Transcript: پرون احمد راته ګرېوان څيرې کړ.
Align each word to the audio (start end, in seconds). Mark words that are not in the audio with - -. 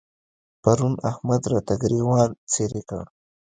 پرون 0.61 0.93
احمد 1.09 1.41
راته 1.51 1.73
ګرېوان 1.81 2.29
څيرې 2.51 2.81
کړ. 2.89 3.05